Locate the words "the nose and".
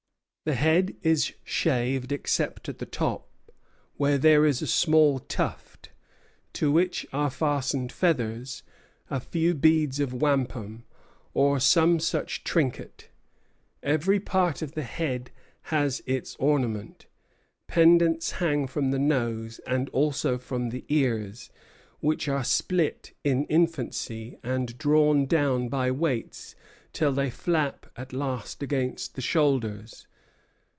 18.89-19.89